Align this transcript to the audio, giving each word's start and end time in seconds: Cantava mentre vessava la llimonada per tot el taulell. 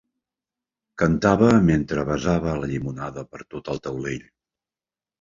Cantava 1.01 1.51
mentre 1.69 2.07
vessava 2.09 2.57
la 2.65 2.73
llimonada 2.75 3.29
per 3.31 3.47
tot 3.55 3.75
el 3.77 3.87
taulell. 3.89 4.29